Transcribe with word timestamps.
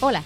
Hola, 0.00 0.22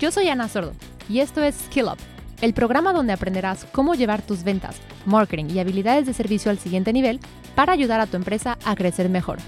yo 0.00 0.10
soy 0.10 0.28
Ana 0.28 0.48
Sordo 0.48 0.74
y 1.08 1.20
esto 1.20 1.42
es 1.42 1.54
Skill 1.54 1.86
Up, 1.86 1.98
el 2.42 2.52
programa 2.52 2.92
donde 2.92 3.14
aprenderás 3.14 3.64
cómo 3.72 3.94
llevar 3.94 4.20
tus 4.20 4.42
ventas, 4.42 4.76
marketing 5.06 5.46
y 5.46 5.60
habilidades 5.60 6.04
de 6.04 6.12
servicio 6.12 6.50
al 6.50 6.58
siguiente 6.58 6.92
nivel 6.92 7.20
para 7.54 7.72
ayudar 7.72 8.00
a 8.00 8.06
tu 8.06 8.18
empresa 8.18 8.58
a 8.66 8.76
crecer 8.76 9.08
mejor. 9.08 9.38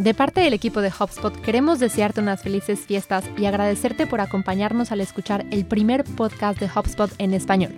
De 0.00 0.14
parte 0.14 0.40
del 0.40 0.54
equipo 0.54 0.80
de 0.80 0.88
HubSpot 0.88 1.38
queremos 1.42 1.78
desearte 1.78 2.22
unas 2.22 2.42
felices 2.42 2.80
fiestas 2.80 3.22
y 3.36 3.44
agradecerte 3.44 4.06
por 4.06 4.22
acompañarnos 4.22 4.92
al 4.92 5.02
escuchar 5.02 5.44
el 5.50 5.66
primer 5.66 6.04
podcast 6.04 6.58
de 6.58 6.70
HubSpot 6.74 7.12
en 7.18 7.34
español. 7.34 7.74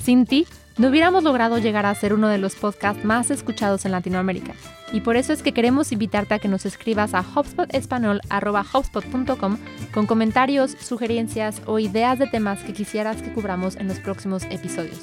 Sin 0.00 0.26
ti, 0.26 0.48
no 0.78 0.88
hubiéramos 0.88 1.22
logrado 1.22 1.58
llegar 1.58 1.86
a 1.86 1.94
ser 1.94 2.12
uno 2.12 2.26
de 2.26 2.38
los 2.38 2.56
podcasts 2.56 3.04
más 3.04 3.30
escuchados 3.30 3.84
en 3.84 3.92
Latinoamérica. 3.92 4.52
Y 4.92 5.00
por 5.00 5.16
eso 5.16 5.32
es 5.32 5.44
que 5.44 5.52
queremos 5.52 5.92
invitarte 5.92 6.34
a 6.34 6.40
que 6.40 6.48
nos 6.48 6.66
escribas 6.66 7.14
a 7.14 7.20
hubspotespanol.com 7.20 9.58
con 9.94 10.06
comentarios, 10.06 10.72
sugerencias 10.80 11.62
o 11.66 11.78
ideas 11.78 12.18
de 12.18 12.26
temas 12.26 12.64
que 12.64 12.72
quisieras 12.72 13.22
que 13.22 13.32
cubramos 13.32 13.76
en 13.76 13.86
los 13.86 14.00
próximos 14.00 14.42
episodios. 14.50 14.98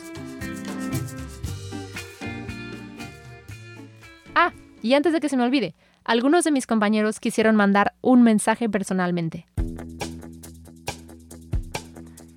Ah, 4.36 4.52
y 4.81 4.95
antes 4.95 5.14
de 5.14 5.22
que 5.22 5.30
se 5.30 5.38
me 5.38 5.44
olvide, 5.44 5.75
algunos 6.06 6.44
de 6.44 6.52
mis 6.52 6.67
compañeros 6.67 7.20
quisieron 7.20 7.56
mandar 7.56 7.95
un 8.02 8.22
mensaje 8.23 8.70
personalmente. 8.70 9.48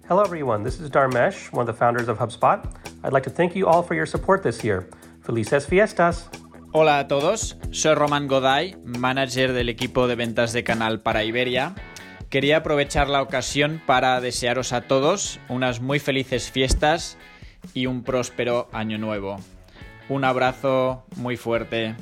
Hello, 0.08 0.24
everyone. 0.24 0.64
This 0.64 0.80
is 0.80 0.90
Darmesh, 0.90 1.52
one 1.52 1.60
of 1.60 1.66
the 1.66 1.78
founders 1.78 2.08
of 2.08 2.18
HubSpot. 2.18 2.64
I'd 3.04 3.12
like 3.12 3.28
to 3.28 3.30
thank 3.30 3.54
you 3.54 3.68
all 3.68 3.82
for 3.82 3.94
your 3.94 4.06
support 4.06 4.42
this 4.42 4.64
year. 4.64 4.88
Felices 5.20 5.66
fiestas. 5.66 6.30
Hola 6.72 6.98
a 6.98 7.08
todos, 7.08 7.56
soy 7.70 7.94
Roman 7.94 8.26
Goday, 8.26 8.76
manager 8.84 9.52
del 9.52 9.68
equipo 9.68 10.06
de 10.06 10.16
ventas 10.16 10.52
de 10.52 10.64
canal 10.64 11.00
para 11.00 11.24
Iberia. 11.24 11.74
Quería 12.30 12.58
aprovechar 12.58 13.08
la 13.08 13.22
ocasión 13.22 13.82
para 13.86 14.20
desearos 14.20 14.72
a 14.72 14.82
todos 14.82 15.40
unas 15.48 15.80
muy 15.80 15.98
felices 15.98 16.50
fiestas 16.50 17.16
y 17.74 17.86
un 17.86 18.02
próspero 18.02 18.68
año 18.72 18.98
nuevo. 18.98 19.40
Un 20.08 20.24
abrazo 20.24 21.04
muy 21.16 21.36
fuerte. 21.36 21.94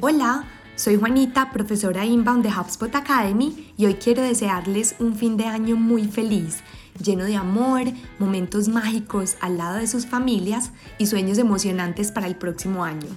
Hola, 0.00 0.44
soy 0.74 0.96
Juanita, 0.96 1.50
profesora 1.52 2.04
inbound 2.04 2.44
de 2.44 2.50
HubSpot 2.50 2.94
Academy 2.94 3.72
y 3.76 3.86
hoy 3.86 3.94
quiero 3.94 4.22
desearles 4.22 4.94
un 4.98 5.14
fin 5.14 5.36
de 5.36 5.44
año 5.44 5.76
muy 5.76 6.04
feliz, 6.04 6.60
lleno 7.02 7.24
de 7.24 7.36
amor, 7.36 7.82
momentos 8.18 8.68
mágicos 8.68 9.36
al 9.40 9.58
lado 9.58 9.76
de 9.76 9.86
sus 9.86 10.06
familias 10.06 10.72
y 10.98 11.06
sueños 11.06 11.38
emocionantes 11.38 12.10
para 12.10 12.26
el 12.26 12.36
próximo 12.36 12.84
año. 12.84 13.08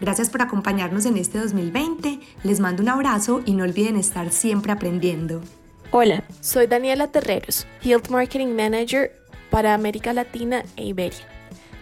Gracias 0.00 0.28
por 0.28 0.42
acompañarnos 0.42 1.06
en 1.06 1.16
este 1.16 1.38
2020, 1.38 2.20
les 2.42 2.60
mando 2.60 2.82
un 2.82 2.88
abrazo 2.88 3.40
y 3.46 3.52
no 3.52 3.64
olviden 3.64 3.96
estar 3.96 4.30
siempre 4.30 4.72
aprendiendo. 4.72 5.40
Hola, 5.92 6.24
soy 6.40 6.66
Daniela 6.66 7.06
Terreros, 7.06 7.66
Field 7.80 8.10
Marketing 8.10 8.54
Manager 8.54 9.12
para 9.50 9.74
América 9.74 10.12
Latina 10.12 10.64
e 10.76 10.86
Iberia. 10.86 11.26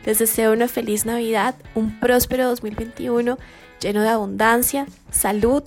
Les 0.05 0.19
deseo 0.19 0.53
una 0.53 0.69
feliz 0.69 1.07
Navidad, 1.07 1.55
un 1.75 1.99
próspero 1.99 2.47
2021 2.51 3.39
lleno 3.85 4.01
de 4.01 4.09
abundancia, 4.09 4.87
salud 5.11 5.63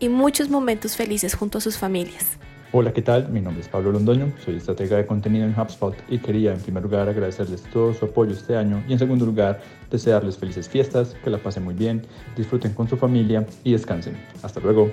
y 0.00 0.08
muchos 0.08 0.50
momentos 0.50 0.96
felices 0.96 1.34
junto 1.34 1.58
a 1.58 1.60
sus 1.60 1.78
familias. 1.78 2.36
Hola, 2.72 2.92
¿qué 2.92 3.00
tal? 3.02 3.28
Mi 3.28 3.40
nombre 3.40 3.62
es 3.62 3.68
Pablo 3.68 3.92
Londoño, 3.92 4.32
soy 4.44 4.56
estratega 4.56 4.96
de 4.96 5.06
contenido 5.06 5.44
en 5.44 5.58
HubSpot 5.58 5.94
y 6.08 6.18
quería 6.18 6.52
en 6.52 6.60
primer 6.60 6.82
lugar 6.82 7.08
agradecerles 7.08 7.62
todo 7.72 7.94
su 7.94 8.06
apoyo 8.06 8.32
este 8.32 8.56
año 8.56 8.82
y 8.88 8.92
en 8.92 8.98
segundo 8.98 9.24
lugar 9.24 9.60
desearles 9.90 10.36
felices 10.36 10.68
fiestas, 10.68 11.16
que 11.22 11.30
la 11.30 11.38
pasen 11.38 11.64
muy 11.64 11.74
bien, 11.74 12.02
disfruten 12.36 12.72
con 12.74 12.88
su 12.88 12.96
familia 12.96 13.46
y 13.64 13.72
descansen. 13.72 14.16
Hasta 14.42 14.60
luego. 14.60 14.90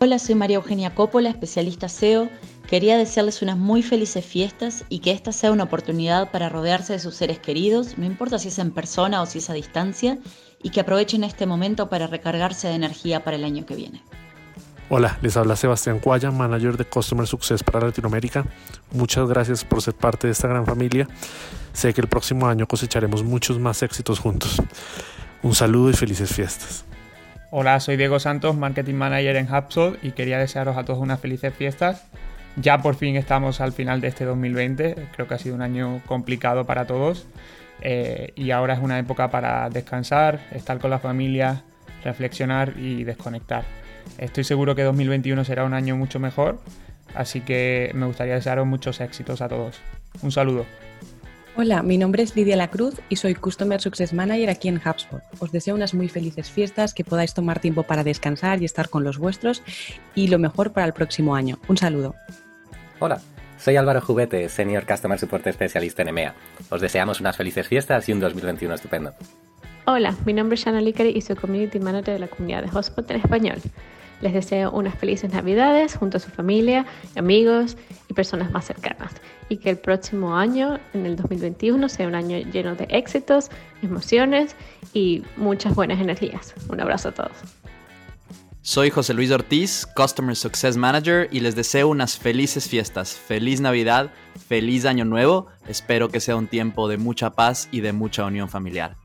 Hola, 0.00 0.18
soy 0.18 0.34
María 0.36 0.56
Eugenia 0.56 0.94
Coppola, 0.94 1.30
especialista 1.30 1.88
SEO. 1.88 2.28
Quería 2.70 2.96
desearles 2.96 3.42
unas 3.42 3.56
muy 3.56 3.82
felices 3.82 4.24
fiestas 4.24 4.84
y 4.88 5.00
que 5.00 5.10
esta 5.10 5.32
sea 5.32 5.50
una 5.50 5.64
oportunidad 5.64 6.30
para 6.30 6.48
rodearse 6.48 6.92
de 6.92 7.00
sus 7.00 7.16
seres 7.16 7.40
queridos, 7.40 7.98
no 7.98 8.06
importa 8.06 8.38
si 8.38 8.46
es 8.46 8.60
en 8.60 8.70
persona 8.70 9.20
o 9.22 9.26
si 9.26 9.38
es 9.38 9.50
a 9.50 9.54
distancia, 9.54 10.18
y 10.62 10.70
que 10.70 10.78
aprovechen 10.78 11.24
este 11.24 11.46
momento 11.46 11.88
para 11.88 12.06
recargarse 12.06 12.68
de 12.68 12.74
energía 12.74 13.24
para 13.24 13.36
el 13.36 13.42
año 13.42 13.66
que 13.66 13.74
viene. 13.74 14.04
Hola, 14.88 15.18
les 15.20 15.36
habla 15.36 15.56
Sebastián 15.56 15.98
Cuaya, 15.98 16.30
manager 16.30 16.76
de 16.76 16.84
Customer 16.84 17.26
Success 17.26 17.64
para 17.64 17.86
Latinoamérica. 17.86 18.44
Muchas 18.92 19.28
gracias 19.28 19.64
por 19.64 19.82
ser 19.82 19.94
parte 19.94 20.28
de 20.28 20.32
esta 20.32 20.46
gran 20.46 20.64
familia. 20.64 21.08
Sé 21.72 21.92
que 21.92 22.00
el 22.00 22.06
próximo 22.06 22.46
año 22.46 22.68
cosecharemos 22.68 23.24
muchos 23.24 23.58
más 23.58 23.82
éxitos 23.82 24.20
juntos. 24.20 24.62
Un 25.42 25.56
saludo 25.56 25.90
y 25.90 25.94
felices 25.94 26.32
fiestas. 26.32 26.84
Hola, 27.50 27.80
soy 27.80 27.96
Diego 27.96 28.20
Santos, 28.20 28.56
Marketing 28.56 28.94
Manager 28.94 29.34
en 29.34 29.52
HubSpot 29.52 29.98
y 30.04 30.12
quería 30.12 30.38
desearos 30.38 30.76
a 30.76 30.84
todos 30.84 31.00
unas 31.00 31.18
felices 31.18 31.52
fiestas. 31.52 32.04
Ya 32.56 32.78
por 32.78 32.96
fin 32.96 33.16
estamos 33.16 33.60
al 33.60 33.72
final 33.72 34.00
de 34.00 34.08
este 34.08 34.24
2020, 34.24 34.96
creo 35.14 35.28
que 35.28 35.34
ha 35.34 35.38
sido 35.38 35.54
un 35.54 35.62
año 35.62 36.02
complicado 36.06 36.66
para 36.66 36.86
todos 36.86 37.26
eh, 37.80 38.32
y 38.34 38.50
ahora 38.50 38.74
es 38.74 38.80
una 38.80 38.98
época 38.98 39.30
para 39.30 39.70
descansar, 39.70 40.40
estar 40.52 40.78
con 40.78 40.90
la 40.90 40.98
familia, 40.98 41.62
reflexionar 42.04 42.74
y 42.76 43.04
desconectar. 43.04 43.64
Estoy 44.18 44.44
seguro 44.44 44.74
que 44.74 44.82
2021 44.82 45.44
será 45.44 45.64
un 45.64 45.74
año 45.74 45.96
mucho 45.96 46.18
mejor, 46.18 46.60
así 47.14 47.40
que 47.40 47.90
me 47.94 48.06
gustaría 48.06 48.34
desearos 48.34 48.66
muchos 48.66 49.00
éxitos 49.00 49.40
a 49.40 49.48
todos. 49.48 49.80
Un 50.22 50.32
saludo. 50.32 50.66
Hola, 51.62 51.82
mi 51.82 51.98
nombre 51.98 52.22
es 52.22 52.36
Lidia 52.36 52.56
La 52.56 52.70
Cruz 52.70 53.02
y 53.10 53.16
soy 53.16 53.34
Customer 53.34 53.78
Success 53.78 54.14
Manager 54.14 54.48
aquí 54.48 54.68
en 54.68 54.76
HubSpot. 54.78 55.20
Os 55.40 55.52
deseo 55.52 55.74
unas 55.74 55.92
muy 55.92 56.08
felices 56.08 56.50
fiestas, 56.50 56.94
que 56.94 57.04
podáis 57.04 57.34
tomar 57.34 57.60
tiempo 57.60 57.82
para 57.82 58.02
descansar 58.02 58.62
y 58.62 58.64
estar 58.64 58.88
con 58.88 59.04
los 59.04 59.18
vuestros 59.18 59.62
y 60.14 60.28
lo 60.28 60.38
mejor 60.38 60.72
para 60.72 60.86
el 60.86 60.94
próximo 60.94 61.34
año. 61.34 61.58
Un 61.68 61.76
saludo. 61.76 62.14
Hola, 62.98 63.20
soy 63.58 63.76
Álvaro 63.76 64.00
Jubete, 64.00 64.48
Senior 64.48 64.86
Customer 64.86 65.18
Support 65.18 65.52
Specialist 65.52 66.00
en 66.00 66.08
EMEA. 66.08 66.34
Os 66.70 66.80
deseamos 66.80 67.20
unas 67.20 67.36
felices 67.36 67.68
fiestas 67.68 68.08
y 68.08 68.14
un 68.14 68.20
2021 68.20 68.74
estupendo. 68.74 69.12
Hola, 69.84 70.16
mi 70.24 70.32
nombre 70.32 70.54
es 70.54 70.64
Shana 70.64 70.80
Licker 70.80 71.14
y 71.14 71.20
soy 71.20 71.36
Community 71.36 71.78
Manager 71.78 72.14
de 72.14 72.20
la 72.20 72.28
comunidad 72.28 72.62
de 72.62 72.70
HubSpot 72.70 73.10
en 73.10 73.18
español. 73.18 73.58
Les 74.20 74.32
deseo 74.32 74.70
unas 74.70 74.94
felices 74.94 75.32
Navidades 75.32 75.96
junto 75.96 76.18
a 76.18 76.20
su 76.20 76.30
familia, 76.30 76.84
amigos 77.16 77.76
y 78.08 78.14
personas 78.14 78.50
más 78.50 78.66
cercanas. 78.66 79.12
Y 79.48 79.56
que 79.56 79.70
el 79.70 79.78
próximo 79.78 80.36
año, 80.36 80.78
en 80.92 81.06
el 81.06 81.16
2021, 81.16 81.88
sea 81.88 82.06
un 82.06 82.14
año 82.14 82.38
lleno 82.38 82.74
de 82.74 82.84
éxitos, 82.90 83.50
emociones 83.82 84.54
y 84.92 85.22
muchas 85.36 85.74
buenas 85.74 86.00
energías. 86.00 86.54
Un 86.68 86.80
abrazo 86.80 87.08
a 87.08 87.12
todos. 87.12 87.32
Soy 88.62 88.90
José 88.90 89.14
Luis 89.14 89.30
Ortiz, 89.30 89.86
Customer 89.96 90.36
Success 90.36 90.76
Manager, 90.76 91.28
y 91.32 91.40
les 91.40 91.56
deseo 91.56 91.88
unas 91.88 92.18
felices 92.18 92.68
fiestas, 92.68 93.14
feliz 93.14 93.62
Navidad, 93.62 94.12
feliz 94.48 94.84
Año 94.84 95.06
Nuevo. 95.06 95.46
Espero 95.66 96.10
que 96.10 96.20
sea 96.20 96.36
un 96.36 96.46
tiempo 96.46 96.86
de 96.86 96.98
mucha 96.98 97.30
paz 97.30 97.68
y 97.72 97.80
de 97.80 97.94
mucha 97.94 98.26
unión 98.26 98.50
familiar. 98.50 98.96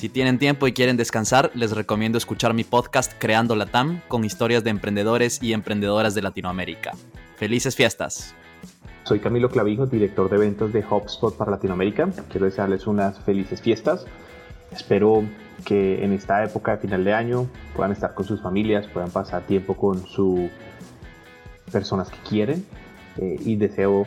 Si 0.00 0.08
tienen 0.08 0.38
tiempo 0.38 0.66
y 0.66 0.72
quieren 0.72 0.96
descansar, 0.96 1.50
les 1.52 1.72
recomiendo 1.72 2.16
escuchar 2.16 2.54
mi 2.54 2.64
podcast 2.64 3.12
Creando 3.18 3.54
la 3.54 3.66
TAM 3.66 4.00
con 4.08 4.24
historias 4.24 4.64
de 4.64 4.70
emprendedores 4.70 5.42
y 5.42 5.52
emprendedoras 5.52 6.14
de 6.14 6.22
Latinoamérica. 6.22 6.92
Felices 7.36 7.76
fiestas. 7.76 8.34
Soy 9.02 9.20
Camilo 9.20 9.50
Clavijo, 9.50 9.84
director 9.84 10.30
de 10.30 10.38
ventas 10.38 10.72
de 10.72 10.82
HubSpot 10.82 11.36
para 11.36 11.50
Latinoamérica. 11.50 12.08
Quiero 12.30 12.46
desearles 12.46 12.86
unas 12.86 13.18
felices 13.18 13.60
fiestas. 13.60 14.06
Espero 14.72 15.22
que 15.66 16.02
en 16.02 16.14
esta 16.14 16.42
época 16.44 16.76
de 16.76 16.78
final 16.78 17.04
de 17.04 17.12
año 17.12 17.46
puedan 17.76 17.92
estar 17.92 18.14
con 18.14 18.24
sus 18.24 18.40
familias, 18.40 18.86
puedan 18.86 19.10
pasar 19.10 19.42
tiempo 19.42 19.76
con 19.76 20.06
sus 20.06 20.48
personas 21.70 22.08
que 22.08 22.18
quieren 22.26 22.64
eh, 23.18 23.36
y 23.38 23.56
deseo 23.56 24.06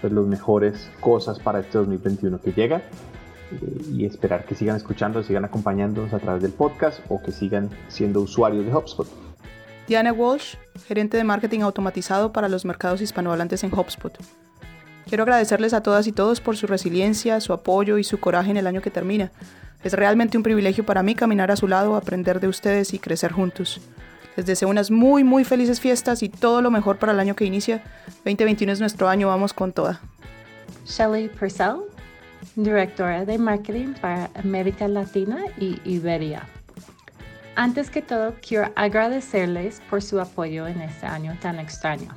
pues, 0.00 0.14
las 0.14 0.24
mejores 0.24 0.90
cosas 0.98 1.38
para 1.38 1.60
este 1.60 1.76
2021 1.76 2.40
que 2.40 2.52
llega 2.52 2.80
y 3.92 4.04
esperar 4.04 4.44
que 4.44 4.54
sigan 4.54 4.76
escuchando, 4.76 5.22
sigan 5.22 5.44
acompañándonos 5.44 6.12
a 6.12 6.18
través 6.18 6.42
del 6.42 6.52
podcast 6.52 7.00
o 7.08 7.22
que 7.22 7.32
sigan 7.32 7.70
siendo 7.88 8.20
usuarios 8.20 8.64
de 8.64 8.74
HubSpot. 8.74 9.08
Diana 9.86 10.12
Walsh, 10.12 10.54
gerente 10.86 11.16
de 11.16 11.24
marketing 11.24 11.60
automatizado 11.60 12.32
para 12.32 12.48
los 12.48 12.64
mercados 12.64 13.00
hispanohablantes 13.00 13.64
en 13.64 13.74
HubSpot. 13.74 14.16
Quiero 15.08 15.24
agradecerles 15.24 15.74
a 15.74 15.82
todas 15.82 16.06
y 16.06 16.12
todos 16.12 16.40
por 16.40 16.56
su 16.56 16.68
resiliencia, 16.68 17.40
su 17.40 17.52
apoyo 17.52 17.98
y 17.98 18.04
su 18.04 18.20
coraje 18.20 18.52
en 18.52 18.56
el 18.56 18.68
año 18.68 18.82
que 18.82 18.90
termina. 18.90 19.32
Es 19.82 19.94
realmente 19.94 20.36
un 20.36 20.44
privilegio 20.44 20.86
para 20.86 21.02
mí 21.02 21.14
caminar 21.14 21.50
a 21.50 21.56
su 21.56 21.66
lado, 21.66 21.96
aprender 21.96 22.38
de 22.38 22.48
ustedes 22.48 22.94
y 22.94 22.98
crecer 22.98 23.32
juntos. 23.32 23.80
Les 24.36 24.46
deseo 24.46 24.68
unas 24.68 24.90
muy 24.90 25.24
muy 25.24 25.42
felices 25.44 25.80
fiestas 25.80 26.22
y 26.22 26.28
todo 26.28 26.62
lo 26.62 26.70
mejor 26.70 26.98
para 26.98 27.12
el 27.12 27.18
año 27.18 27.34
que 27.34 27.44
inicia. 27.44 27.82
2021 28.24 28.72
es 28.72 28.80
nuestro 28.80 29.08
año, 29.08 29.26
vamos 29.26 29.52
con 29.52 29.72
toda. 29.72 30.00
Shelly 30.86 31.28
Purcell, 31.28 31.80
directora 32.56 33.24
de 33.24 33.38
marketing 33.38 33.94
para 34.00 34.30
América 34.34 34.88
Latina 34.88 35.44
y 35.58 35.80
Iberia. 35.84 36.46
Antes 37.56 37.90
que 37.90 38.02
todo, 38.02 38.34
quiero 38.46 38.72
agradecerles 38.76 39.82
por 39.90 40.02
su 40.02 40.20
apoyo 40.20 40.66
en 40.66 40.80
este 40.80 41.06
año 41.06 41.36
tan 41.40 41.58
extraño. 41.58 42.14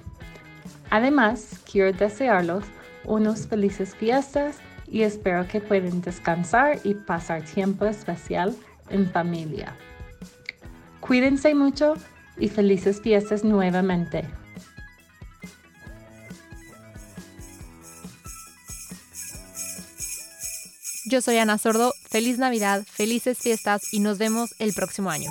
Además, 0.89 1.59
quiero 1.69 1.91
desearlos 1.91 2.63
unos 3.03 3.47
felices 3.47 3.95
fiestas 3.95 4.57
y 4.87 5.01
espero 5.01 5.47
que 5.47 5.59
puedan 5.59 6.01
descansar 6.01 6.79
y 6.83 6.93
pasar 6.93 7.43
tiempo 7.43 7.85
especial 7.85 8.55
en 8.89 9.09
familia. 9.09 9.75
Cuídense 10.99 11.53
mucho 11.55 11.95
y 12.37 12.47
felices 12.47 13.01
fiestas 13.01 13.43
nuevamente. 13.43 14.23
Yo 21.13 21.21
soy 21.21 21.37
Ana 21.37 21.59
Sordo, 21.59 21.93
feliz 22.09 22.39
Navidad, 22.39 22.83
felices 22.91 23.37
fiestas 23.37 23.83
y 23.91 23.99
nos 23.99 24.17
vemos 24.17 24.55
el 24.57 24.73
próximo 24.73 25.11
año. 25.11 25.29